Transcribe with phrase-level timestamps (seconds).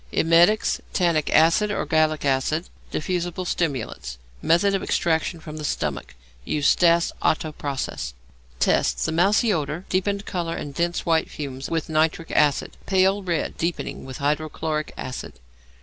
[0.17, 2.69] _Emetics, tannic acid or gallic acid.
[2.89, 4.17] Diffusible stimulants.
[4.41, 6.15] Method of Extraction from the Stomach.
[6.43, 8.15] Use Stas Otto process.
[8.59, 9.05] Tests.
[9.05, 9.85] The mousy odour.
[9.89, 12.77] Deepened colour and dense white fumes with nitric acid.
[12.87, 15.33] Pale red, deepening, with hydrochloric acid.